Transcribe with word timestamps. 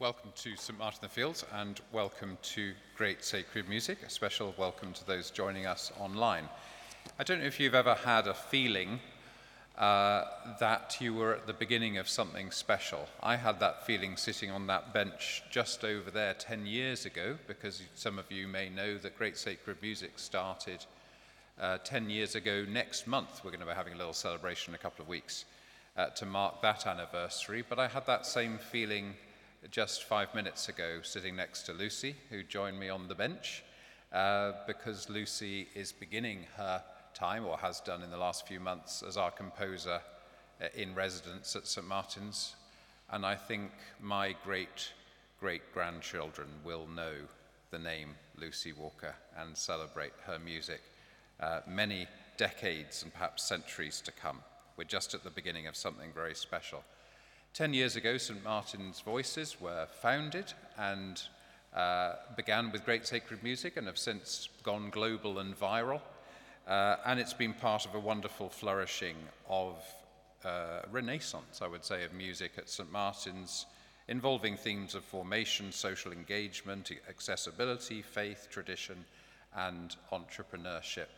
Welcome 0.00 0.32
to 0.36 0.56
St 0.56 0.78
Martin 0.78 1.00
the 1.02 1.10
Fields 1.10 1.44
and 1.52 1.78
welcome 1.92 2.38
to 2.54 2.72
Great 2.96 3.22
Sacred 3.22 3.68
Music. 3.68 3.98
A 4.02 4.08
special 4.08 4.54
welcome 4.56 4.94
to 4.94 5.06
those 5.06 5.30
joining 5.30 5.66
us 5.66 5.92
online. 6.00 6.48
I 7.18 7.22
don't 7.22 7.40
know 7.40 7.44
if 7.44 7.60
you've 7.60 7.74
ever 7.74 7.92
had 7.92 8.26
a 8.26 8.32
feeling 8.32 8.98
uh, 9.76 10.24
that 10.58 10.96
you 11.02 11.12
were 11.12 11.34
at 11.34 11.46
the 11.46 11.52
beginning 11.52 11.98
of 11.98 12.08
something 12.08 12.50
special. 12.50 13.10
I 13.22 13.36
had 13.36 13.60
that 13.60 13.84
feeling 13.84 14.16
sitting 14.16 14.50
on 14.50 14.66
that 14.68 14.94
bench 14.94 15.42
just 15.50 15.84
over 15.84 16.10
there 16.10 16.32
10 16.32 16.64
years 16.64 17.04
ago, 17.04 17.36
because 17.46 17.82
some 17.94 18.18
of 18.18 18.32
you 18.32 18.48
may 18.48 18.70
know 18.70 18.96
that 18.96 19.18
Great 19.18 19.36
Sacred 19.36 19.82
Music 19.82 20.12
started 20.16 20.82
uh, 21.60 21.76
10 21.84 22.08
years 22.08 22.36
ago 22.36 22.64
next 22.66 23.06
month. 23.06 23.42
We're 23.44 23.50
going 23.50 23.60
to 23.60 23.66
be 23.66 23.72
having 23.72 23.92
a 23.92 23.98
little 23.98 24.14
celebration 24.14 24.72
in 24.72 24.76
a 24.76 24.82
couple 24.82 25.02
of 25.02 25.10
weeks 25.10 25.44
uh, 25.98 26.06
to 26.06 26.24
mark 26.24 26.62
that 26.62 26.86
anniversary. 26.86 27.62
But 27.68 27.78
I 27.78 27.86
had 27.86 28.06
that 28.06 28.24
same 28.24 28.56
feeling 28.56 29.12
just 29.70 30.04
five 30.04 30.34
minutes 30.34 30.68
ago 30.68 31.00
sitting 31.02 31.36
next 31.36 31.62
to 31.62 31.72
Lucy, 31.72 32.16
who 32.30 32.42
joined 32.42 32.78
me 32.78 32.88
on 32.88 33.08
the 33.08 33.14
bench, 33.14 33.62
uh, 34.12 34.52
because 34.66 35.10
Lucy 35.10 35.68
is 35.74 35.92
beginning 35.92 36.46
her 36.56 36.82
time, 37.14 37.44
or 37.44 37.58
has 37.58 37.80
done 37.80 38.02
in 38.02 38.10
the 38.10 38.16
last 38.16 38.46
few 38.46 38.60
months, 38.60 39.02
as 39.06 39.16
our 39.16 39.30
composer 39.30 40.00
uh, 40.60 40.66
in 40.74 40.94
residence 40.94 41.54
at 41.56 41.66
St. 41.66 41.86
Martin's. 41.86 42.54
And 43.10 43.26
I 43.26 43.34
think 43.34 43.70
my 44.00 44.34
great 44.44 44.92
great 45.40 45.72
grandchildren 45.72 46.48
will 46.64 46.86
know 46.86 47.14
the 47.70 47.78
name 47.78 48.10
Lucy 48.38 48.74
Walker 48.74 49.14
and 49.38 49.56
celebrate 49.56 50.12
her 50.26 50.38
music 50.38 50.82
uh, 51.40 51.60
many 51.66 52.06
decades 52.36 53.02
and 53.02 53.12
perhaps 53.12 53.42
centuries 53.42 54.02
to 54.02 54.12
come. 54.12 54.40
We're 54.76 54.84
just 54.84 55.14
at 55.14 55.24
the 55.24 55.30
beginning 55.30 55.66
of 55.66 55.76
something 55.76 56.10
very 56.14 56.34
special. 56.34 56.84
Ten 57.52 57.74
years 57.74 57.96
ago, 57.96 58.16
St. 58.16 58.42
Martin's 58.44 59.00
Voices 59.00 59.60
were 59.60 59.86
founded 60.00 60.52
and 60.78 61.20
uh, 61.74 62.12
began 62.36 62.70
with 62.70 62.84
great 62.84 63.06
sacred 63.06 63.42
music 63.42 63.76
and 63.76 63.88
have 63.88 63.98
since 63.98 64.48
gone 64.62 64.88
global 64.90 65.40
and 65.40 65.58
viral. 65.58 66.00
Uh, 66.68 66.96
and 67.04 67.18
it's 67.18 67.34
been 67.34 67.52
part 67.52 67.86
of 67.86 67.94
a 67.96 67.98
wonderful 67.98 68.48
flourishing 68.48 69.16
of 69.48 69.82
uh, 70.44 70.82
renaissance, 70.92 71.60
I 71.60 71.66
would 71.66 71.84
say, 71.84 72.04
of 72.04 72.12
music 72.12 72.52
at 72.56 72.68
St. 72.68 72.90
Martin's, 72.90 73.66
involving 74.06 74.56
themes 74.56 74.94
of 74.94 75.02
formation, 75.02 75.72
social 75.72 76.12
engagement, 76.12 76.92
accessibility, 77.08 78.00
faith, 78.00 78.46
tradition, 78.48 79.04
and 79.56 79.96
entrepreneurship. 80.12 81.08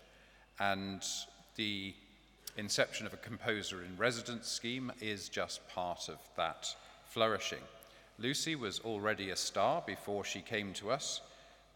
And 0.58 1.04
the 1.56 1.94
inception 2.56 3.06
of 3.06 3.12
a 3.12 3.18
composer 3.18 3.82
in 3.82 3.96
residence 3.96 4.48
scheme 4.48 4.92
is 5.00 5.28
just 5.28 5.66
part 5.68 6.08
of 6.08 6.18
that 6.36 6.74
flourishing. 7.08 7.62
Lucy 8.18 8.54
was 8.54 8.80
already 8.80 9.30
a 9.30 9.36
star 9.36 9.82
before 9.86 10.24
she 10.24 10.40
came 10.40 10.72
to 10.74 10.90
us, 10.90 11.20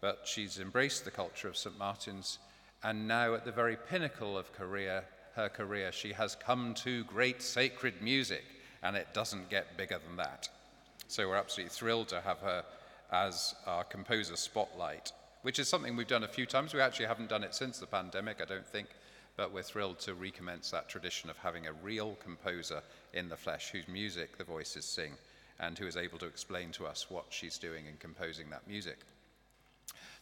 but 0.01 0.21
she's 0.25 0.59
embraced 0.59 1.03
the 1.03 1.11
culture 1.11 1.47
of 1.47 1.57
St. 1.57 1.77
Martin's, 1.77 2.37
and 2.83 3.07
now 3.07 3.33
at 3.33 3.43
the 3.43 3.51
very 3.51 3.75
pinnacle 3.75 4.37
of 4.37 4.53
career, 4.53 5.03
her 5.35 5.49
career, 5.49 5.91
she 5.91 6.13
has 6.13 6.35
come 6.35 6.73
to 6.75 7.03
great 7.05 7.41
sacred 7.41 8.01
music, 8.01 8.43
and 8.83 8.95
it 8.95 9.13
doesn't 9.13 9.49
get 9.49 9.77
bigger 9.77 9.99
than 10.07 10.17
that. 10.17 10.47
So 11.07 11.27
we're 11.27 11.35
absolutely 11.35 11.73
thrilled 11.73 12.09
to 12.09 12.21
have 12.21 12.39
her 12.39 12.63
as 13.11 13.55
our 13.65 13.83
composer 13.83 14.35
spotlight, 14.35 15.11
which 15.41 15.57
is 15.59 15.67
something 15.67 15.95
we've 15.95 16.07
done 16.07 16.23
a 16.23 16.27
few 16.27 16.45
times. 16.45 16.73
We 16.73 16.81
actually 16.81 17.07
haven't 17.07 17.29
done 17.29 17.43
it 17.43 17.55
since 17.55 17.79
the 17.79 17.87
pandemic, 17.87 18.41
I 18.41 18.45
don't 18.45 18.67
think 18.67 18.87
but 19.37 19.53
we're 19.53 19.61
thrilled 19.61 19.99
to 19.99 20.15
recommence 20.15 20.71
that 20.71 20.89
tradition 20.89 21.29
of 21.29 21.37
having 21.37 21.67
a 21.67 21.73
real 21.73 22.17
composer 22.21 22.81
in 23.13 23.29
the 23.29 23.37
flesh 23.37 23.69
whose 23.69 23.87
music 23.87 24.37
the 24.37 24.43
voices 24.43 24.83
sing 24.83 25.13
and 25.59 25.77
who 25.77 25.87
is 25.87 25.95
able 25.95 26.17
to 26.17 26.25
explain 26.25 26.71
to 26.71 26.85
us 26.85 27.09
what 27.09 27.25
she's 27.29 27.57
doing 27.57 27.85
in 27.85 27.95
composing 27.99 28.49
that 28.49 28.67
music. 28.67 28.97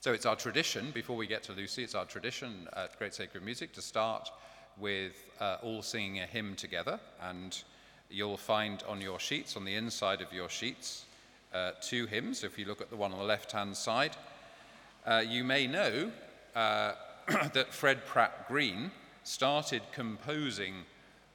So 0.01 0.13
it's 0.13 0.25
our 0.25 0.35
tradition, 0.35 0.91
before 0.91 1.15
we 1.15 1.27
get 1.27 1.43
to 1.43 1.53
Lucy, 1.53 1.83
it's 1.83 1.95
our 1.95 2.05
tradition 2.05 2.67
at 2.75 2.97
Great 2.99 3.13
Sacred 3.13 3.43
Music 3.43 3.73
to 3.73 3.81
start 3.81 4.29
with 4.77 5.13
uh, 5.39 5.57
all 5.63 5.81
singing 5.81 6.19
a 6.19 6.25
hymn 6.25 6.55
together. 6.55 6.99
And 7.23 7.57
you'll 8.09 8.37
find 8.37 8.83
on 8.87 9.01
your 9.01 9.19
sheets, 9.19 9.57
on 9.57 9.65
the 9.65 9.75
inside 9.75 10.21
of 10.21 10.31
your 10.31 10.49
sheets, 10.49 11.05
uh, 11.53 11.71
two 11.81 12.05
hymns. 12.05 12.43
If 12.43 12.59
you 12.59 12.65
look 12.65 12.81
at 12.81 12.89
the 12.89 12.95
one 12.95 13.13
on 13.13 13.17
the 13.17 13.25
left 13.25 13.51
hand 13.51 13.75
side, 13.75 14.15
uh, 15.05 15.23
you 15.27 15.43
may 15.43 15.67
know 15.67 16.11
uh, 16.55 16.93
that 17.53 17.73
Fred 17.73 18.05
Pratt 18.05 18.47
Green 18.47 18.91
started 19.25 19.81
composing 19.91 20.75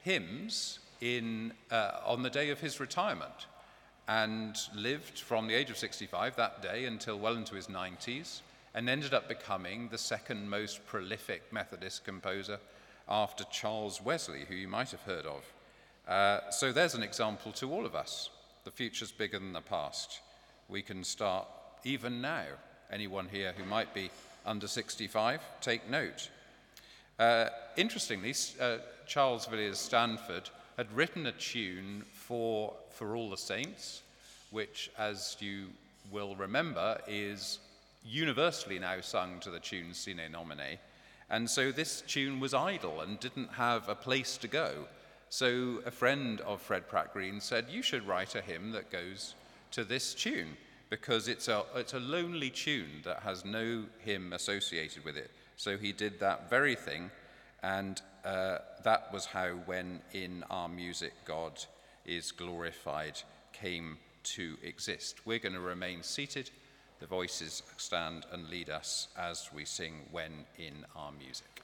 hymns 0.02 0.78
in, 1.00 1.52
uh, 1.70 2.00
on 2.06 2.22
the 2.22 2.30
day 2.30 2.50
of 2.50 2.60
his 2.60 2.78
retirement 2.78 3.46
and 4.08 4.56
lived 4.74 5.18
from 5.18 5.48
the 5.48 5.54
age 5.54 5.70
of 5.70 5.76
65 5.76 6.36
that 6.36 6.62
day 6.62 6.84
until 6.84 7.18
well 7.18 7.36
into 7.36 7.56
his 7.56 7.66
90s 7.66 8.40
and 8.74 8.88
ended 8.88 9.12
up 9.12 9.28
becoming 9.28 9.88
the 9.88 9.98
second 9.98 10.48
most 10.48 10.86
prolific 10.86 11.52
Methodist 11.52 12.04
composer 12.04 12.58
after 13.08 13.42
Charles 13.50 14.00
Wesley, 14.00 14.44
who 14.48 14.54
you 14.54 14.68
might 14.68 14.92
have 14.92 15.02
heard 15.02 15.26
of. 15.26 15.52
Uh, 16.06 16.48
so 16.50 16.72
there's 16.72 16.94
an 16.94 17.02
example 17.02 17.50
to 17.52 17.72
all 17.72 17.84
of 17.84 17.96
us. 17.96 18.30
The 18.64 18.70
future's 18.70 19.10
bigger 19.10 19.40
than 19.40 19.52
the 19.52 19.60
past. 19.60 20.20
We 20.68 20.82
can 20.82 21.02
start 21.02 21.48
even 21.82 22.20
now. 22.20 22.44
Anyone 22.92 23.28
here 23.30 23.52
who 23.56 23.64
might 23.64 23.92
be 23.94 24.10
under 24.46 24.68
65, 24.68 25.40
take 25.60 25.90
note. 25.90 26.30
Uh, 27.20 27.50
interestingly, 27.76 28.34
uh, 28.58 28.78
Charles 29.06 29.44
Villiers 29.44 29.78
Stanford 29.78 30.48
had 30.78 30.90
written 30.90 31.26
a 31.26 31.32
tune 31.32 32.02
for 32.14 32.72
For 32.88 33.14
All 33.14 33.28
the 33.28 33.36
Saints, 33.36 34.00
which, 34.50 34.90
as 34.96 35.36
you 35.38 35.66
will 36.10 36.34
remember, 36.34 36.98
is 37.06 37.58
universally 38.02 38.78
now 38.78 39.02
sung 39.02 39.38
to 39.40 39.50
the 39.50 39.60
tune 39.60 39.92
Sine 39.92 40.32
Nomine. 40.32 40.78
And 41.28 41.48
so 41.48 41.70
this 41.70 42.00
tune 42.06 42.40
was 42.40 42.54
idle 42.54 43.02
and 43.02 43.20
didn't 43.20 43.52
have 43.52 43.90
a 43.90 43.94
place 43.94 44.38
to 44.38 44.48
go. 44.48 44.86
So 45.28 45.82
a 45.84 45.90
friend 45.90 46.40
of 46.40 46.62
Fred 46.62 46.88
Pratt 46.88 47.12
Green 47.12 47.42
said, 47.42 47.66
You 47.68 47.82
should 47.82 48.06
write 48.06 48.34
a 48.34 48.40
hymn 48.40 48.72
that 48.72 48.90
goes 48.90 49.34
to 49.72 49.84
this 49.84 50.14
tune 50.14 50.56
because 50.88 51.28
it's 51.28 51.48
a, 51.48 51.64
it's 51.76 51.92
a 51.92 52.00
lonely 52.00 52.48
tune 52.48 53.02
that 53.04 53.20
has 53.20 53.44
no 53.44 53.84
hymn 53.98 54.32
associated 54.32 55.04
with 55.04 55.18
it. 55.18 55.30
So 55.60 55.76
he 55.76 55.92
did 55.92 56.20
that 56.20 56.48
very 56.48 56.74
thing, 56.74 57.10
and 57.62 58.00
uh, 58.24 58.60
that 58.82 59.12
was 59.12 59.26
how, 59.26 59.50
when 59.66 60.00
in 60.14 60.42
our 60.48 60.70
music 60.70 61.12
God 61.26 61.62
is 62.06 62.32
glorified, 62.32 63.20
came 63.52 63.98
to 64.22 64.56
exist. 64.62 65.26
We're 65.26 65.38
going 65.38 65.52
to 65.52 65.60
remain 65.60 66.02
seated. 66.02 66.48
The 66.98 67.06
voices 67.06 67.62
stand 67.76 68.24
and 68.32 68.48
lead 68.48 68.70
us 68.70 69.08
as 69.18 69.50
we 69.54 69.66
sing 69.66 70.06
when 70.10 70.46
in 70.56 70.86
our 70.96 71.12
music. 71.12 71.60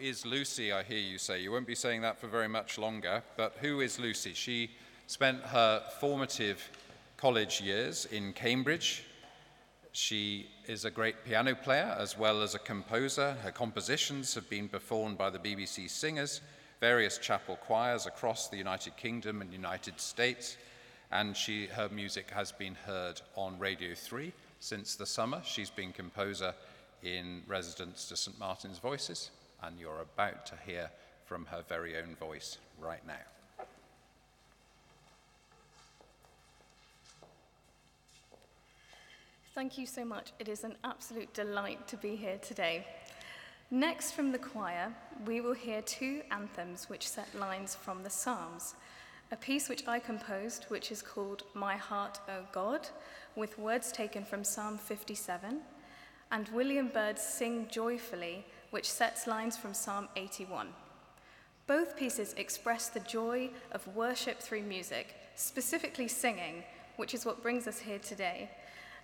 Is 0.00 0.24
Lucy, 0.24 0.72
I 0.72 0.82
hear 0.82 0.98
you 0.98 1.18
say? 1.18 1.42
You 1.42 1.52
won't 1.52 1.66
be 1.66 1.74
saying 1.74 2.00
that 2.02 2.18
for 2.18 2.26
very 2.26 2.48
much 2.48 2.78
longer, 2.78 3.22
but 3.36 3.56
who 3.60 3.80
is 3.80 3.98
Lucy? 3.98 4.32
She 4.34 4.70
spent 5.06 5.42
her 5.42 5.82
formative 6.00 6.70
college 7.16 7.60
years 7.60 8.06
in 8.06 8.32
Cambridge. 8.32 9.04
She 9.92 10.48
is 10.66 10.84
a 10.84 10.90
great 10.90 11.24
piano 11.24 11.54
player 11.54 11.94
as 11.98 12.16
well 12.16 12.42
as 12.42 12.54
a 12.54 12.58
composer. 12.58 13.36
Her 13.42 13.50
compositions 13.50 14.34
have 14.34 14.48
been 14.48 14.68
performed 14.68 15.18
by 15.18 15.28
the 15.28 15.38
BBC 15.38 15.90
Singers, 15.90 16.40
various 16.80 17.18
chapel 17.18 17.56
choirs 17.56 18.06
across 18.06 18.48
the 18.48 18.56
United 18.56 18.96
Kingdom 18.96 19.42
and 19.42 19.52
United 19.52 20.00
States, 20.00 20.56
and 21.12 21.36
she, 21.36 21.66
her 21.66 21.88
music 21.90 22.30
has 22.30 22.52
been 22.52 22.74
heard 22.86 23.20
on 23.34 23.58
Radio 23.58 23.94
3 23.94 24.32
since 24.60 24.94
the 24.94 25.06
summer. 25.06 25.42
She's 25.44 25.70
been 25.70 25.92
composer 25.92 26.54
in 27.02 27.42
residence 27.46 28.08
to 28.08 28.16
St. 28.16 28.38
Martin's 28.38 28.78
Voices, 28.78 29.30
and 29.62 29.78
you're 29.78 30.00
about 30.00 30.46
to 30.46 30.54
hear 30.66 30.90
from 31.24 31.46
her 31.46 31.62
very 31.68 31.96
own 31.96 32.16
voice 32.16 32.58
right 32.80 33.06
now. 33.06 33.64
Thank 39.54 39.78
you 39.78 39.86
so 39.86 40.04
much. 40.04 40.32
It 40.38 40.48
is 40.48 40.64
an 40.64 40.76
absolute 40.84 41.32
delight 41.34 41.86
to 41.88 41.96
be 41.96 42.16
here 42.16 42.38
today. 42.38 42.86
Next 43.70 44.12
from 44.12 44.32
the 44.32 44.38
choir, 44.38 44.92
we 45.26 45.40
will 45.40 45.52
hear 45.52 45.82
two 45.82 46.22
anthems 46.30 46.88
which 46.88 47.06
set 47.08 47.32
lines 47.38 47.74
from 47.74 48.02
the 48.02 48.10
Psalms. 48.10 48.74
A 49.32 49.36
piece 49.36 49.68
which 49.68 49.86
I 49.86 49.98
composed, 50.00 50.64
which 50.70 50.90
is 50.90 51.02
called 51.02 51.44
My 51.54 51.76
Heart, 51.76 52.18
O 52.28 52.44
God, 52.52 52.88
with 53.36 53.58
words 53.58 53.92
taken 53.92 54.24
from 54.24 54.42
Psalm 54.42 54.76
57, 54.76 55.60
and 56.32 56.48
William 56.48 56.88
Byrd's 56.88 57.22
Sing 57.22 57.68
Joyfully, 57.70 58.44
which 58.70 58.90
sets 58.90 59.26
lines 59.26 59.56
from 59.56 59.74
Psalm 59.74 60.08
81. 60.16 60.68
Both 61.66 61.96
pieces 61.96 62.34
express 62.36 62.88
the 62.88 63.00
joy 63.00 63.50
of 63.72 63.86
worship 63.94 64.40
through 64.40 64.62
music, 64.62 65.14
specifically 65.36 66.08
singing, 66.08 66.64
which 66.96 67.14
is 67.14 67.24
what 67.24 67.42
brings 67.42 67.66
us 67.66 67.78
here 67.80 67.98
today, 67.98 68.50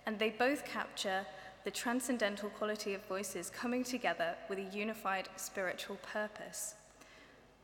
and 0.05 0.19
they 0.19 0.29
both 0.29 0.65
capture 0.65 1.25
the 1.63 1.71
transcendental 1.71 2.49
quality 2.49 2.93
of 2.93 3.05
voices 3.07 3.49
coming 3.49 3.83
together 3.83 4.35
with 4.49 4.59
a 4.59 4.75
unified 4.75 5.27
spiritual 5.35 5.97
purpose. 5.97 6.75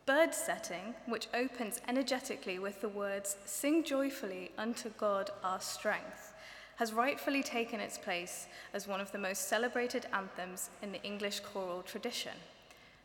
Bird 0.06 0.34
setting, 0.34 0.94
which 1.06 1.30
opens 1.34 1.80
energetically 1.88 2.60
with 2.60 2.82
the 2.82 2.90
words, 2.90 3.38
Sing 3.46 3.84
joyfully 3.86 4.52
unto 4.58 4.90
God 4.90 5.30
our 5.44 5.62
strength, 5.62 6.34
has 6.78 6.94
rightfully 6.94 7.44
taken 7.44 7.80
its 7.80 7.98
place 7.98 8.48
as 8.74 8.88
one 8.88 9.02
of 9.02 9.12
the 9.12 9.18
most 9.18 9.48
celebrated 9.48 10.06
anthems 10.14 10.70
in 10.82 10.92
the 10.92 11.04
English 11.04 11.40
choral 11.42 11.84
tradition. 11.84 12.34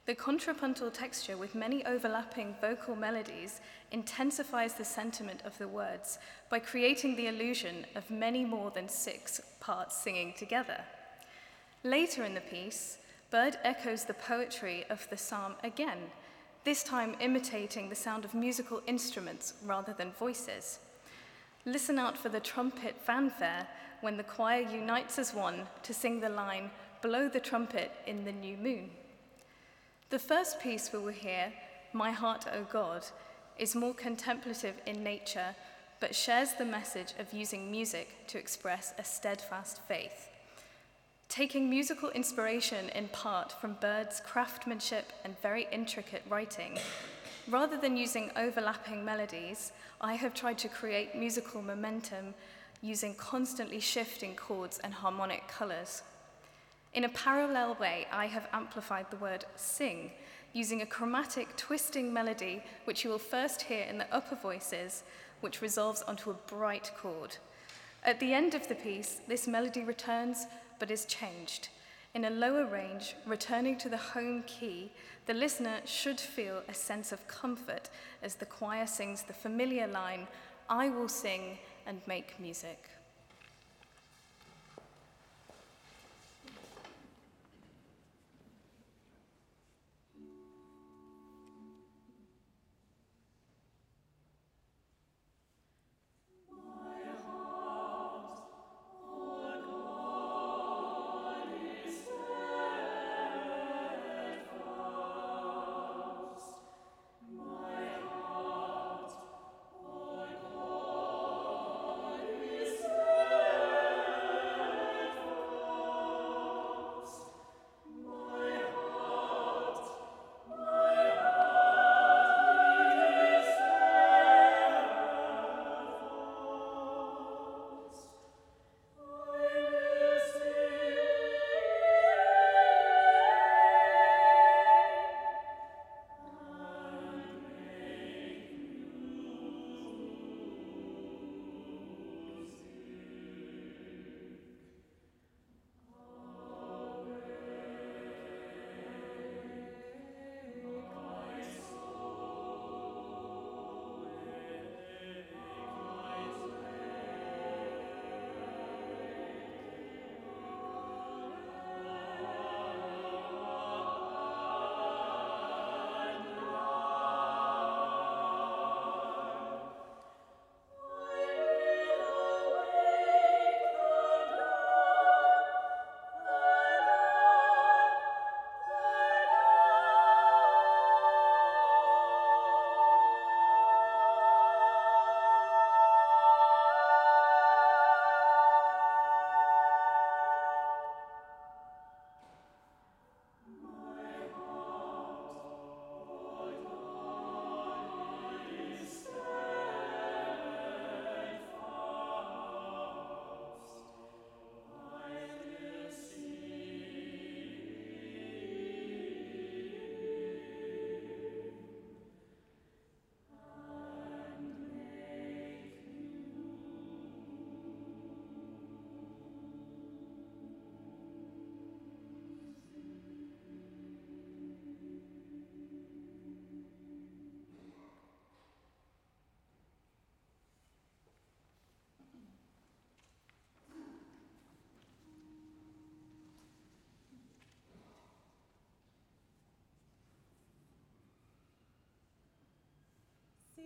The 0.07 0.15
contrapuntal 0.15 0.91
texture 0.91 1.37
with 1.37 1.55
many 1.55 1.85
overlapping 1.85 2.57
vocal 2.63 2.97
melodies 2.97 3.61
intensifies 3.93 4.73
the 4.73 4.85
sentiment 4.85 5.43
of 5.45 5.59
the 5.59 5.69
words 5.69 6.19
by 6.49 6.61
creating 6.61 7.17
the 7.17 7.27
illusion 7.27 7.85
of 7.95 8.11
many 8.11 8.45
more 8.45 8.71
than 8.71 8.89
six 8.89 9.41
parts 9.61 9.99
singing 9.99 10.33
together. 10.39 10.81
Later 11.85 12.25
in 12.25 12.35
the 12.35 12.41
piece, 12.41 12.97
Bird 13.31 13.59
echoes 13.63 14.05
the 14.05 14.15
poetry 14.15 14.87
of 14.89 15.07
the 15.11 15.17
psalm 15.19 15.55
again, 15.63 15.99
this 16.65 16.83
time 16.83 17.15
imitating 17.21 17.91
the 17.91 17.95
sound 17.95 18.25
of 18.25 18.33
musical 18.33 18.81
instruments 18.87 19.53
rather 19.63 19.93
than 19.93 20.13
voices. 20.13 20.79
Listen 21.65 21.99
out 21.99 22.17
for 22.17 22.29
the 22.29 22.41
trumpet 22.41 22.97
fanfare 23.01 23.67
when 24.01 24.17
the 24.17 24.23
choir 24.23 24.61
unites 24.61 25.19
as 25.19 25.35
one 25.35 25.67
to 25.83 25.93
sing 25.93 26.21
the 26.21 26.29
line, 26.29 26.71
Blow 27.01 27.29
the 27.29 27.41
trumpet 27.41 27.93
in 28.07 28.25
the 28.25 28.33
new 28.33 28.57
moon. 28.57 28.91
The 30.11 30.19
first 30.19 30.59
piece 30.61 30.91
we 30.93 30.99
will 30.99 31.13
hear, 31.13 31.53
My 31.93 32.11
Heart, 32.11 32.47
O 32.53 32.65
God, 32.65 33.05
is 33.59 33.77
more 33.77 33.95
contemplative 33.95 34.75
in 34.87 35.05
nature, 35.05 35.55
but 36.01 36.15
shares 36.15 36.55
the 36.55 36.65
message 36.65 37.13
of 37.19 37.33
using 37.33 37.71
music 37.71 38.27
to 38.29 38.39
express 38.39 38.95
a 38.99 39.05
steadfast 39.05 39.81
faith. 39.87 40.29
Taking 41.29 41.69
musical 41.69 42.09
inspiration 42.11 42.89
in 42.91 43.09
part 43.09 43.53
from 43.61 43.77
Bird's 43.81 44.21
craftsmanship 44.21 45.13
and 45.25 45.39
very 45.41 45.69
intricate 45.71 46.23
writing, 46.29 46.79
Rather 47.51 47.79
than 47.79 47.97
using 47.97 48.31
overlapping 48.37 49.03
melodies, 49.07 49.73
I 50.03 50.15
have 50.15 50.35
tried 50.35 50.59
to 50.59 50.69
create 50.69 51.15
musical 51.15 51.63
momentum 51.63 52.35
using 52.83 53.15
constantly 53.15 53.81
shifting 53.81 54.37
chords 54.37 54.79
and 54.85 54.93
harmonic 54.93 55.49
colours. 55.49 56.03
In 56.93 57.05
a 57.05 57.09
parallel 57.09 57.75
way, 57.81 58.07
I 58.13 58.27
have 58.27 58.49
amplified 58.53 59.07
the 59.11 59.17
word 59.17 59.47
sing 59.57 60.11
using 60.53 60.83
a 60.83 60.87
chromatic 60.87 61.57
twisting 61.57 62.13
melody 62.13 62.63
which 62.85 63.03
you 63.03 63.09
will 63.09 63.19
first 63.19 63.63
hear 63.63 63.85
in 63.85 63.97
the 63.97 64.15
upper 64.15 64.37
voices, 64.37 65.03
which 65.41 65.63
resolves 65.63 66.03
onto 66.03 66.31
a 66.31 66.35
bright 66.35 66.91
chord. 66.99 67.39
At 68.05 68.21
the 68.21 68.35
end 68.35 68.55
of 68.55 68.69
the 68.69 68.75
piece, 68.75 69.21
this 69.27 69.49
melody 69.49 69.85
returns 69.85 70.47
but 70.79 70.91
is 70.91 71.07
changed. 71.07 71.69
In 72.15 72.25
a 72.25 72.31
lower 72.31 72.65
range, 72.65 73.15
returning 73.27 73.77
to 73.79 73.89
the 73.89 73.97
home 73.97 74.43
key, 74.47 74.91
the 75.27 75.35
listener 75.35 75.81
should 75.85 76.19
feel 76.19 76.63
a 76.69 76.75
sense 76.75 77.13
of 77.13 77.29
comfort 77.29 77.91
as 78.23 78.35
the 78.35 78.47
choir 78.47 78.87
sings 78.87 79.23
the 79.23 79.35
familiar 79.35 79.87
line, 79.87 80.27
I 80.71 80.89
will 80.89 81.09
sing 81.09 81.59
and 81.87 82.01
make 82.07 82.41
music. 82.41 82.89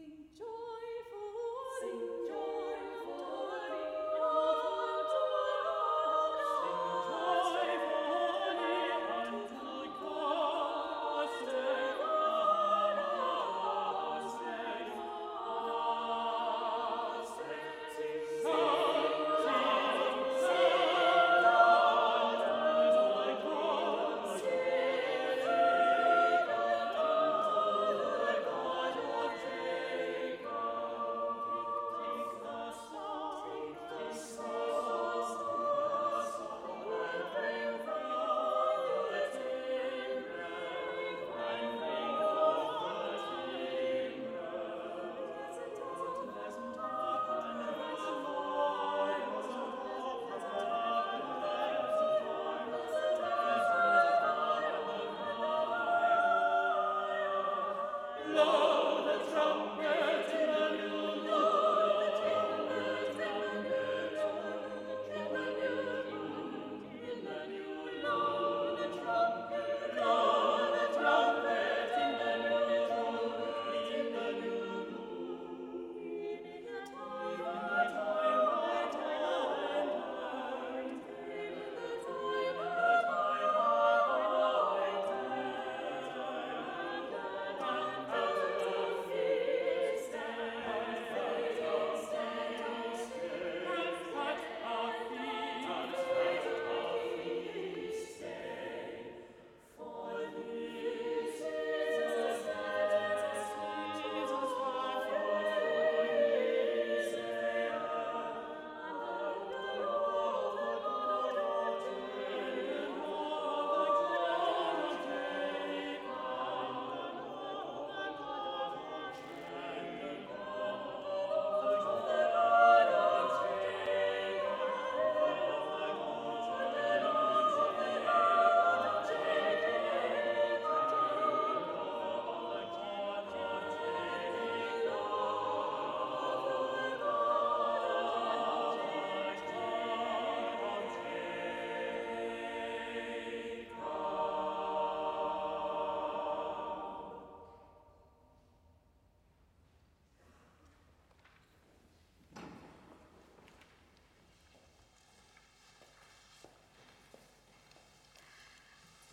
sing 0.02 0.26
joy. 0.36 0.61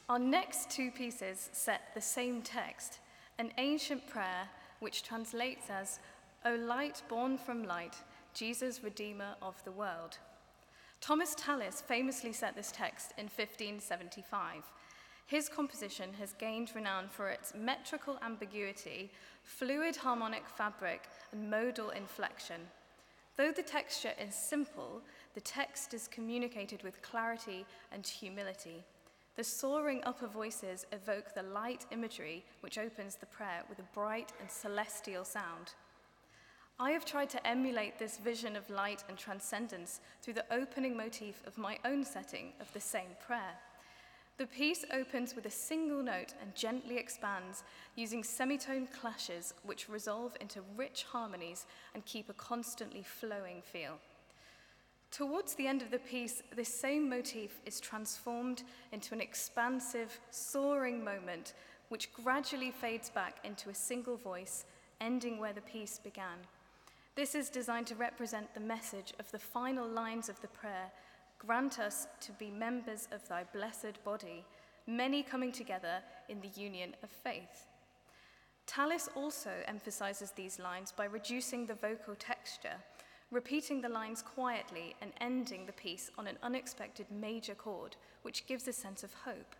Our 0.10 0.18
next 0.18 0.72
two 0.72 0.90
pieces 0.90 1.52
set 1.54 1.94
the 1.94 2.02
same 2.02 2.42
text, 2.42 2.98
an 3.38 3.52
ancient 3.60 4.08
prayer 4.08 4.50
which 4.80 5.04
translates 5.04 5.70
as, 5.70 6.00
O 6.46 6.56
light 6.56 7.04
born 7.08 7.38
from 7.38 7.64
light, 7.64 7.96
Jesus, 8.34 8.84
Redeemer 8.84 9.36
of 9.40 9.64
the 9.66 9.72
world. 9.72 10.18
Thomas 11.00 11.36
Tallis 11.36 11.82
famously 11.82 12.34
set 12.34 12.56
this 12.56 12.72
text 12.72 13.14
in 13.20 13.26
1575. 13.26 14.64
His 15.28 15.48
composition 15.48 16.10
has 16.18 16.34
gained 16.34 16.72
renown 16.74 17.08
for 17.08 17.30
its 17.30 17.54
metrical 17.54 18.18
ambiguity, 18.24 19.12
fluid 19.44 19.96
harmonic 19.96 20.50
fabric, 20.50 21.04
and 21.32 21.52
modal 21.52 21.92
inflection. 21.92 22.62
Though 23.38 23.52
the 23.52 23.62
texture 23.62 24.14
is 24.20 24.34
simple, 24.34 25.04
the 25.36 25.42
text 25.42 25.94
is 25.94 26.08
communicated 26.08 26.82
with 26.82 27.04
clarity 27.04 27.64
and 27.92 28.08
humility. 28.08 28.84
The 29.40 29.46
soaring 29.46 30.02
upper 30.04 30.28
voices 30.28 30.86
evoke 30.92 31.34
the 31.34 31.44
light 31.44 31.86
imagery 31.92 32.44
which 32.60 32.78
opens 32.78 33.16
the 33.16 33.26
prayer 33.26 33.64
with 33.70 33.80
a 33.80 33.94
bright 33.94 34.34
and 34.42 34.52
celestial 34.52 35.24
sound. 35.24 35.76
I 36.78 36.92
have 36.92 37.06
tried 37.06 37.30
to 37.30 37.48
emulate 37.48 37.98
this 37.98 38.18
vision 38.18 38.58
of 38.58 38.70
light 38.70 39.06
and 39.08 39.18
transcendence 39.18 40.02
through 40.22 40.34
the 40.34 40.54
opening 40.54 40.98
motif 40.98 41.42
of 41.48 41.58
my 41.58 41.80
own 41.86 42.04
setting 42.04 42.52
of 42.60 42.74
the 42.74 42.82
same 42.82 43.16
prayer. 43.26 43.56
The 44.38 44.46
piece 44.46 44.84
opens 44.92 45.38
with 45.38 45.46
a 45.46 45.52
single 45.52 46.04
note 46.04 46.34
and 46.42 46.54
gently 46.54 46.98
expands, 46.98 47.64
using 47.96 48.26
semitone 48.26 48.88
clashes 48.88 49.54
which 49.64 49.88
resolve 49.88 50.36
into 50.42 50.64
rich 50.76 51.06
harmonies 51.14 51.66
and 51.94 52.06
keep 52.06 52.28
a 52.28 52.34
constantly 52.34 53.04
flowing 53.04 53.62
feel. 53.62 54.00
Towards 55.12 55.56
the 55.56 55.68
end 55.68 55.82
of 55.82 55.92
the 55.92 56.00
piece, 56.00 56.44
this 56.56 56.74
same 56.74 57.10
motif 57.10 57.60
is 57.66 57.80
transformed 57.80 58.64
into 58.92 59.14
an 59.14 59.22
expansive, 59.22 60.20
soaring 60.30 61.04
moment 61.04 61.54
which 61.90 62.14
gradually 62.14 62.72
fades 62.72 63.10
back 63.10 63.38
into 63.44 63.70
a 63.70 63.76
single 63.76 64.16
voice, 64.16 64.66
ending 65.02 65.40
where 65.40 65.54
the 65.54 65.62
piece 65.62 65.98
began. 65.98 66.38
This 67.16 67.34
is 67.34 67.50
designed 67.50 67.88
to 67.88 67.96
represent 67.96 68.54
the 68.54 68.60
message 68.60 69.14
of 69.20 69.30
the 69.32 69.40
final 69.40 69.88
lines 69.88 70.30
of 70.30 70.40
the 70.42 70.48
prayer 70.48 70.92
Grant 71.40 71.80
us 71.80 72.08
to 72.20 72.34
be 72.34 72.52
members 72.52 73.08
of 73.14 73.26
thy 73.30 73.46
blessed 73.54 74.04
body, 74.04 74.44
many 74.86 75.24
coming 75.24 75.54
together 75.54 76.02
in 76.28 76.42
the 76.42 76.50
union 76.50 76.94
of 77.02 77.10
faith. 77.10 77.68
Tallis 78.68 79.08
also 79.16 79.52
emphasizes 79.66 80.32
these 80.32 80.60
lines 80.60 80.92
by 80.92 81.06
reducing 81.06 81.66
the 81.66 81.76
vocal 81.76 82.14
texture 82.16 82.76
repeating 83.32 83.82
the 83.82 83.90
lines 83.90 84.22
quietly 84.22 84.96
and 85.02 85.12
ending 85.22 85.66
the 85.66 85.74
piece 85.74 86.10
on 86.18 86.28
an 86.28 86.38
unexpected 86.42 87.06
major 87.12 87.56
chord, 87.56 87.96
which 88.24 88.48
gives 88.48 88.68
a 88.68 88.74
sense 88.74 89.04
of 89.04 89.14
hope. 89.14 89.56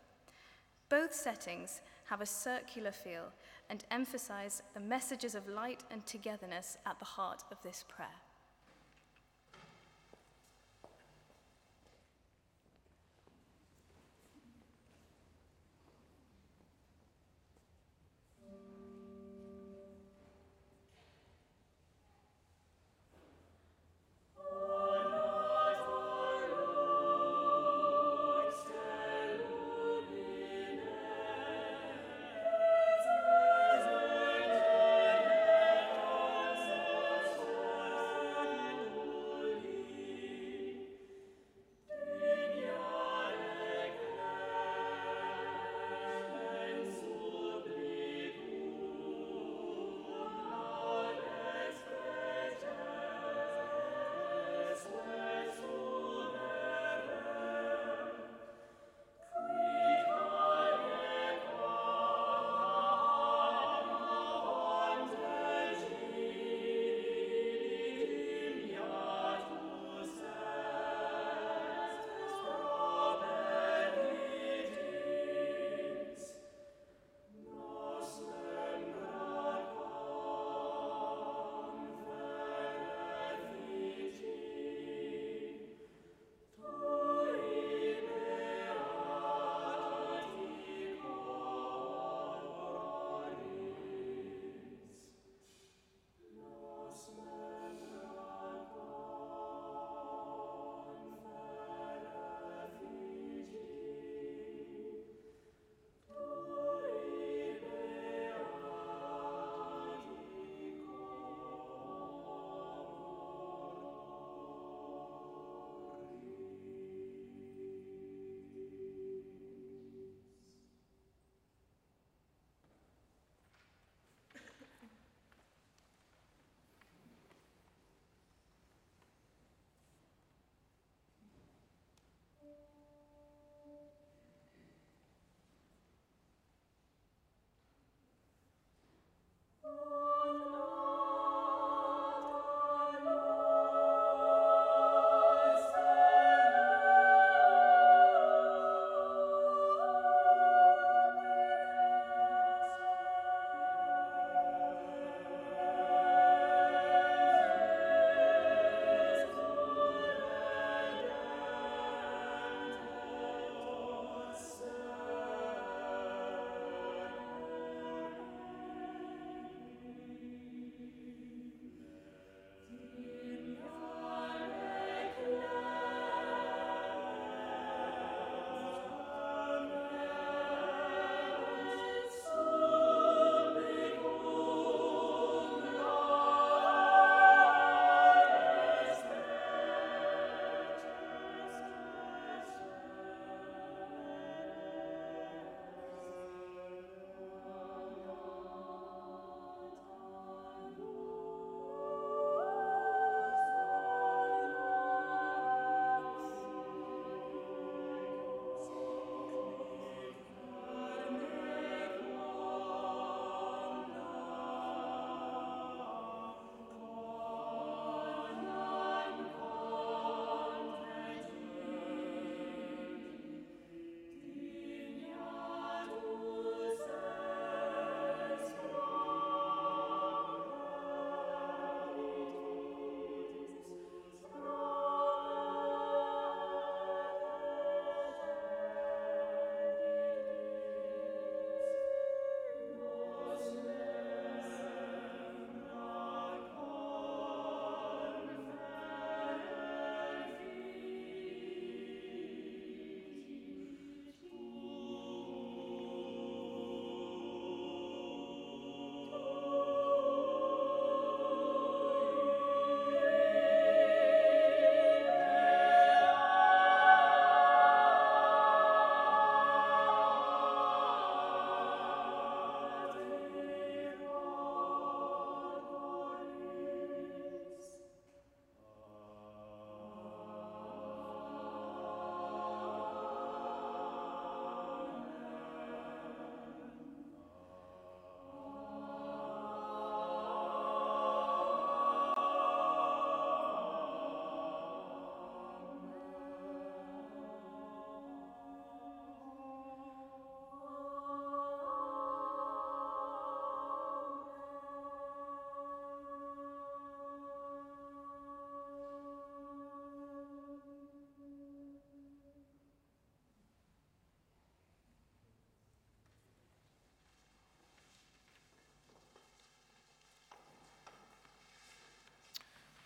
Both 0.90 1.14
settings 1.14 1.82
have 2.06 2.22
a 2.22 2.26
circular 2.26 2.92
feel 2.92 3.32
and 3.70 3.86
emphasize 3.92 4.64
the 4.74 4.80
messages 4.80 5.36
of 5.36 5.48
light 5.48 5.84
and 5.92 6.04
togetherness 6.06 6.78
at 6.88 6.98
the 6.98 7.06
heart 7.06 7.44
of 7.52 7.58
this 7.64 7.86
prayer. 7.88 8.08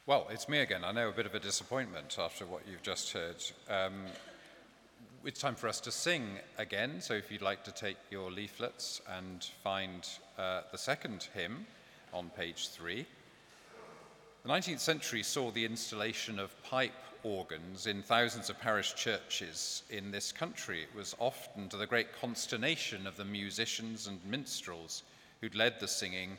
Well, 0.05 0.27
it's 0.29 0.49
me 0.49 0.59
again. 0.59 0.83
I 0.83 0.91
know 0.91 1.07
a 1.07 1.13
bit 1.13 1.25
of 1.25 1.33
a 1.33 1.39
disappointment 1.39 2.17
after 2.19 2.45
what 2.45 2.63
you've 2.69 2.81
just 2.81 3.13
heard. 3.13 3.41
Um, 3.69 4.03
it's 5.23 5.39
time 5.39 5.55
for 5.55 5.69
us 5.69 5.79
to 5.79 5.93
sing 5.93 6.39
again, 6.57 6.99
so 6.99 7.13
if 7.13 7.31
you'd 7.31 7.41
like 7.41 7.63
to 7.63 7.71
take 7.71 7.95
your 8.11 8.29
leaflets 8.29 9.01
and 9.17 9.45
find 9.63 10.05
uh, 10.37 10.63
the 10.73 10.77
second 10.77 11.29
hymn 11.33 11.65
on 12.13 12.29
page 12.35 12.67
three. 12.67 13.05
The 14.43 14.49
19th 14.49 14.81
century 14.81 15.23
saw 15.23 15.51
the 15.51 15.63
installation 15.63 16.37
of 16.37 16.61
pipe 16.63 16.91
organs 17.23 17.87
in 17.87 18.03
thousands 18.03 18.49
of 18.49 18.59
parish 18.59 18.95
churches 18.95 19.83
in 19.89 20.11
this 20.11 20.33
country. 20.33 20.83
It 20.83 20.93
was 20.93 21.15
often 21.17 21.69
to 21.69 21.77
the 21.77 21.87
great 21.87 22.13
consternation 22.19 23.07
of 23.07 23.15
the 23.15 23.23
musicians 23.23 24.07
and 24.07 24.19
minstrels 24.25 25.03
who'd 25.39 25.55
led 25.55 25.79
the 25.79 25.87
singing 25.87 26.37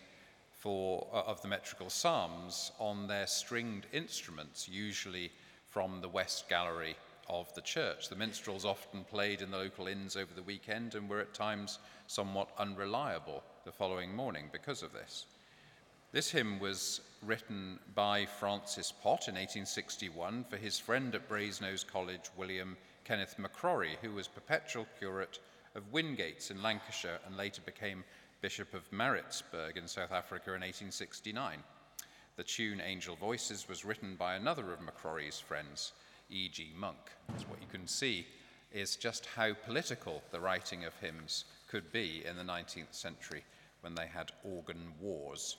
for, 0.65 1.07
uh, 1.13 1.21
of 1.27 1.43
the 1.43 1.49
metrical 1.49 1.91
psalms 1.91 2.73
on 2.79 3.07
their 3.07 3.27
stringed 3.27 3.87
instruments, 3.93 4.67
usually 4.67 5.31
from 5.69 6.01
the 6.01 6.09
west 6.09 6.49
gallery 6.49 6.97
of 7.29 7.55
the 7.55 7.61
church. 7.61 8.09
The 8.09 8.17
minstrels 8.17 8.65
often 8.65 9.05
played 9.05 9.43
in 9.43 9.51
the 9.51 9.59
local 9.59 9.89
inns 9.89 10.17
over 10.17 10.33
the 10.33 10.43
weekend 10.43 10.95
and 10.95 11.07
were 11.07 11.21
at 11.21 11.35
times 11.35 11.81
somewhat 12.07 12.49
unreliable 12.59 13.43
the 13.67 13.73
following 13.73 14.17
morning 14.17 14.49
because 14.53 14.83
of 14.83 14.95
this. 14.95 15.27
This 16.13 16.31
hymn 16.31 16.59
was 16.59 17.03
written 17.21 17.79
by 17.95 18.25
Francis 18.25 18.91
Pott 18.91 19.29
in 19.29 19.35
1861 19.35 20.47
for 20.49 20.57
his 20.57 20.79
friend 20.79 21.15
at 21.15 21.29
Brasenose 21.29 21.87
College, 21.87 22.31
William 22.39 22.79
Kenneth 23.05 23.39
Macrorie, 23.39 23.99
who 24.01 24.13
was 24.13 24.29
perpetual 24.29 24.87
curate 24.99 25.41
of 25.75 25.93
Wingates 25.93 26.51
in 26.51 26.63
Lancashire 26.63 27.19
and 27.27 27.37
later 27.37 27.61
became 27.67 28.03
Bishop 28.45 28.75
of 28.75 28.93
Maritzburg 28.93 29.79
in 29.79 29.89
South 29.89 30.13
Africa 30.13 30.51
in 30.51 30.61
1869. 30.61 31.61
The 32.37 32.43
tune 32.43 32.79
Angel 32.79 33.17
Voices 33.17 33.67
was 33.71 33.87
written 33.87 34.17
by 34.17 34.35
another 34.35 34.71
of 34.71 34.81
Macrorie's 34.81 35.41
friends, 35.41 35.93
E.G. 36.29 36.75
Monk. 36.77 36.99
What 37.49 37.63
you 37.63 37.67
can 37.73 37.87
see 37.87 38.27
is 38.71 38.97
just 38.97 39.25
how 39.35 39.55
political 39.55 40.23
the 40.31 40.41
writing 40.41 40.85
of 40.85 40.93
hymns 41.01 41.47
could 41.69 41.91
be 41.91 42.23
in 42.29 42.37
the 42.37 42.43
19th 42.43 42.93
century 42.93 43.45
when 43.81 43.95
they 43.95 44.09
had 44.09 44.31
organ 44.45 44.93
wars. 45.01 45.57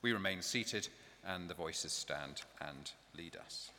We 0.00 0.12
remain 0.12 0.40
seated 0.40 0.86
and 1.26 1.50
the 1.50 1.54
voices 1.54 1.90
stand 1.90 2.42
and 2.60 2.92
lead 3.18 3.36
us. 3.44 3.72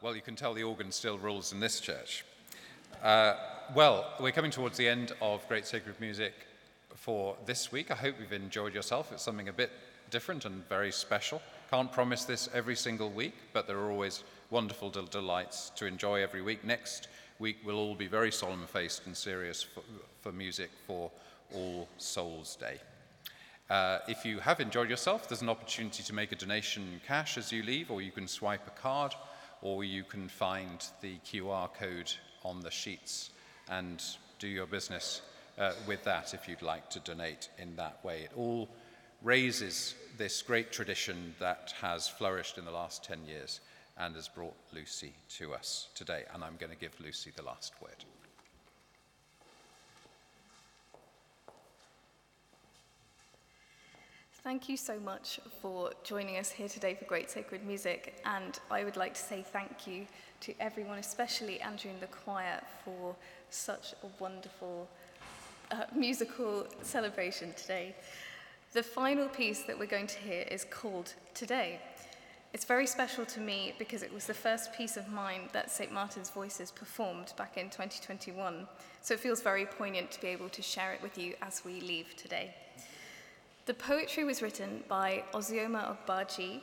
Well, 0.00 0.14
you 0.14 0.22
can 0.22 0.36
tell 0.36 0.54
the 0.54 0.62
organ 0.62 0.92
still 0.92 1.18
rules 1.18 1.52
in 1.52 1.60
this 1.60 1.80
church. 1.80 2.24
Uh, 3.02 3.34
well, 3.74 4.12
we're 4.20 4.32
coming 4.32 4.50
towards 4.50 4.76
the 4.76 4.86
end 4.86 5.12
of 5.20 5.46
Great 5.48 5.66
Sacred 5.66 6.00
Music 6.00 6.34
for 6.94 7.36
this 7.46 7.72
week. 7.72 7.90
I 7.90 7.94
hope 7.94 8.14
you've 8.20 8.32
enjoyed 8.32 8.74
yourself. 8.74 9.12
It's 9.12 9.22
something 9.22 9.48
a 9.48 9.52
bit 9.52 9.72
different 10.10 10.44
and 10.44 10.66
very 10.68 10.92
special. 10.92 11.42
Can't 11.70 11.90
promise 11.90 12.24
this 12.24 12.48
every 12.54 12.76
single 12.76 13.10
week, 13.10 13.34
but 13.52 13.66
there 13.66 13.78
are 13.78 13.90
always 13.90 14.22
wonderful 14.50 14.88
del- 14.88 15.04
delights 15.04 15.70
to 15.76 15.86
enjoy 15.86 16.22
every 16.22 16.42
week. 16.42 16.64
Next 16.64 17.08
week, 17.40 17.58
we'll 17.64 17.76
all 17.76 17.94
be 17.94 18.06
very 18.06 18.30
solemn 18.30 18.66
faced 18.66 19.04
and 19.06 19.16
serious 19.16 19.62
for, 19.62 19.82
for 20.20 20.32
music 20.32 20.70
for 20.86 21.10
All 21.52 21.88
Souls 21.98 22.56
Day. 22.56 22.78
Uh, 23.68 23.98
if 24.06 24.24
you 24.24 24.38
have 24.38 24.60
enjoyed 24.60 24.88
yourself, 24.88 25.28
there's 25.28 25.42
an 25.42 25.48
opportunity 25.48 26.02
to 26.04 26.14
make 26.14 26.32
a 26.32 26.36
donation 26.36 26.84
in 26.92 27.00
cash 27.06 27.36
as 27.36 27.52
you 27.52 27.62
leave, 27.64 27.90
or 27.90 28.00
you 28.00 28.12
can 28.12 28.28
swipe 28.28 28.66
a 28.66 28.80
card 28.80 29.12
or 29.62 29.84
you 29.84 30.04
can 30.04 30.28
find 30.28 30.86
the 31.00 31.16
QR 31.24 31.72
code 31.74 32.12
on 32.44 32.60
the 32.60 32.70
sheets 32.70 33.30
and 33.68 34.02
do 34.38 34.48
your 34.48 34.66
business 34.66 35.22
uh, 35.58 35.72
with 35.86 36.04
that 36.04 36.34
if 36.34 36.48
you'd 36.48 36.62
like 36.62 36.88
to 36.90 37.00
donate 37.00 37.48
in 37.58 37.74
that 37.76 38.02
way. 38.04 38.22
It 38.22 38.32
all 38.36 38.68
raises 39.22 39.94
this 40.16 40.42
great 40.42 40.72
tradition 40.72 41.34
that 41.40 41.74
has 41.80 42.08
flourished 42.08 42.58
in 42.58 42.64
the 42.64 42.70
last 42.70 43.04
10 43.04 43.26
years 43.26 43.60
and 43.96 44.14
has 44.14 44.28
brought 44.28 44.54
Lucy 44.72 45.12
to 45.36 45.54
us 45.54 45.88
today. 45.94 46.22
And 46.32 46.44
I'm 46.44 46.56
going 46.58 46.70
to 46.70 46.78
give 46.78 46.98
Lucy 47.00 47.32
the 47.34 47.42
last 47.42 47.72
word. 47.82 48.04
Thank 54.48 54.70
you 54.70 54.78
so 54.78 54.98
much 55.00 55.40
for 55.60 55.90
joining 56.04 56.38
us 56.38 56.50
here 56.50 56.70
today 56.70 56.94
for 56.94 57.04
Great 57.04 57.30
Sacred 57.30 57.66
Music. 57.66 58.18
And 58.24 58.58
I 58.70 58.82
would 58.82 58.96
like 58.96 59.12
to 59.12 59.20
say 59.20 59.44
thank 59.46 59.86
you 59.86 60.06
to 60.40 60.54
everyone, 60.58 60.96
especially 60.96 61.60
Andrew 61.60 61.90
and 61.90 62.00
the 62.00 62.06
choir, 62.06 62.62
for 62.82 63.14
such 63.50 63.92
a 64.02 64.06
wonderful 64.18 64.88
uh, 65.70 65.84
musical 65.94 66.66
celebration 66.80 67.52
today. 67.58 67.94
The 68.72 68.82
final 68.82 69.28
piece 69.28 69.64
that 69.64 69.78
we're 69.78 69.84
going 69.84 70.06
to 70.06 70.18
hear 70.18 70.46
is 70.50 70.64
called 70.64 71.12
Today. 71.34 71.78
It's 72.54 72.64
very 72.64 72.86
special 72.86 73.26
to 73.26 73.40
me 73.40 73.74
because 73.78 74.02
it 74.02 74.10
was 74.10 74.24
the 74.24 74.32
first 74.32 74.72
piece 74.72 74.96
of 74.96 75.12
mine 75.12 75.50
that 75.52 75.70
St. 75.70 75.92
Martin's 75.92 76.30
Voices 76.30 76.70
performed 76.70 77.34
back 77.36 77.58
in 77.58 77.66
2021. 77.66 78.66
So 79.02 79.12
it 79.12 79.20
feels 79.20 79.42
very 79.42 79.66
poignant 79.66 80.10
to 80.12 80.20
be 80.22 80.28
able 80.28 80.48
to 80.48 80.62
share 80.62 80.94
it 80.94 81.02
with 81.02 81.18
you 81.18 81.34
as 81.42 81.66
we 81.66 81.82
leave 81.82 82.16
today. 82.16 82.54
The 83.68 83.74
poetry 83.74 84.24
was 84.24 84.40
written 84.40 84.82
by 84.88 85.24
Ozioma 85.34 85.94
Ogbaji. 85.94 86.62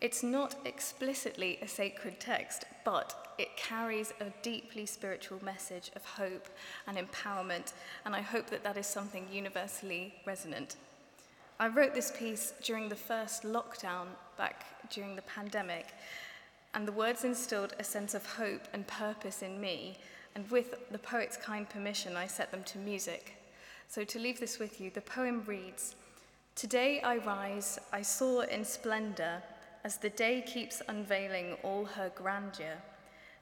It's 0.00 0.24
not 0.24 0.56
explicitly 0.64 1.60
a 1.62 1.68
sacred 1.68 2.18
text, 2.18 2.64
but 2.84 3.34
it 3.38 3.56
carries 3.56 4.12
a 4.20 4.32
deeply 4.42 4.84
spiritual 4.84 5.38
message 5.44 5.92
of 5.94 6.04
hope 6.04 6.48
and 6.88 6.98
empowerment, 6.98 7.72
and 8.04 8.16
I 8.16 8.20
hope 8.20 8.50
that 8.50 8.64
that 8.64 8.76
is 8.76 8.88
something 8.88 9.28
universally 9.30 10.12
resonant. 10.26 10.74
I 11.60 11.68
wrote 11.68 11.94
this 11.94 12.10
piece 12.10 12.52
during 12.64 12.88
the 12.88 12.96
first 12.96 13.44
lockdown 13.44 14.08
back 14.36 14.90
during 14.90 15.14
the 15.14 15.22
pandemic, 15.22 15.94
and 16.74 16.84
the 16.84 16.90
words 16.90 17.22
instilled 17.22 17.76
a 17.78 17.84
sense 17.84 18.12
of 18.12 18.26
hope 18.26 18.62
and 18.72 18.84
purpose 18.88 19.42
in 19.42 19.60
me, 19.60 19.98
and 20.34 20.50
with 20.50 20.90
the 20.90 20.98
poet's 20.98 21.36
kind 21.36 21.70
permission, 21.70 22.16
I 22.16 22.26
set 22.26 22.50
them 22.50 22.64
to 22.64 22.78
music. 22.78 23.36
So 23.86 24.02
to 24.02 24.18
leave 24.18 24.40
this 24.40 24.58
with 24.58 24.80
you, 24.80 24.90
the 24.90 25.00
poem 25.00 25.44
reads 25.46 25.94
Today 26.60 27.00
I 27.00 27.16
rise, 27.16 27.78
I 27.90 28.02
soar 28.02 28.44
in 28.44 28.66
splendor 28.66 29.42
as 29.82 29.96
the 29.96 30.10
day 30.10 30.42
keeps 30.46 30.82
unveiling 30.88 31.56
all 31.62 31.86
her 31.86 32.12
grandeur. 32.14 32.76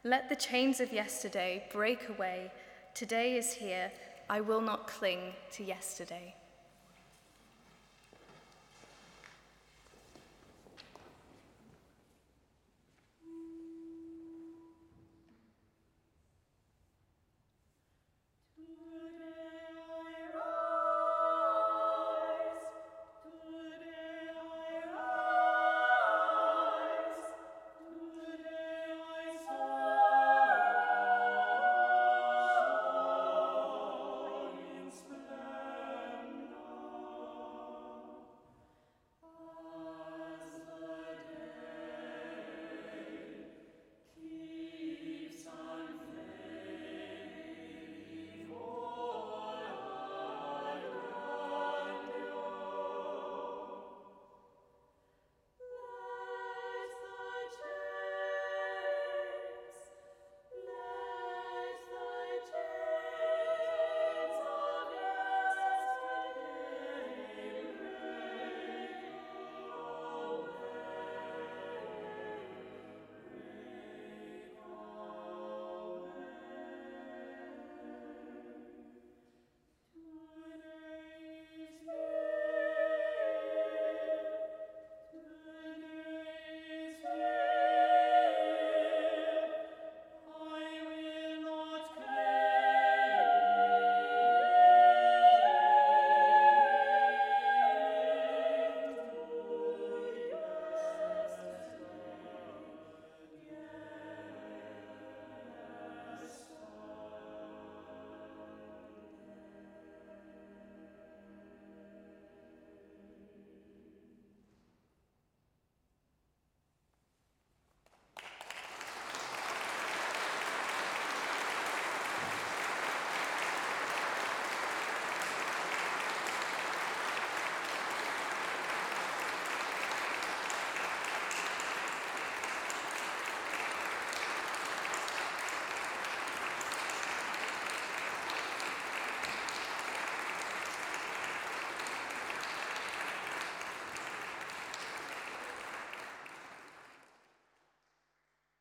Let 0.05 0.29
the 0.29 0.37
chains 0.37 0.79
of 0.79 0.93
yesterday 0.93 1.65
break 1.73 2.09
away. 2.11 2.53
Today 2.95 3.37
is 3.37 3.53
here. 3.53 3.91
I 4.31 4.41
will 4.41 4.61
not 4.61 4.87
cling 4.87 5.33
to 5.51 5.65
yesterday. 5.65 6.33